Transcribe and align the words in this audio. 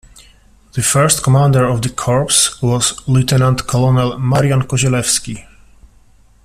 The 0.73 0.81
first 0.81 1.21
commander 1.21 1.63
of 1.63 1.83
the 1.83 1.89
Corps 1.89 2.31
was 2.63 3.07
Lieutenant 3.07 3.67
Colonel 3.67 4.17
Marian 4.17 4.63
Kozielewski. 4.63 5.45